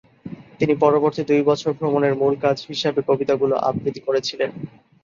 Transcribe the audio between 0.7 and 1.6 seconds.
পরবর্তী দুই